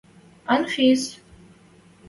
–Анфис! 0.53 1.03